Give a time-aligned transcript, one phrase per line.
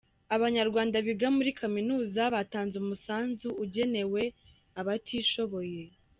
[0.35, 4.21] Abanyarwanda biga muri Kaminuza batanze umusanzu ugenewe
[4.79, 5.81] abatishoboye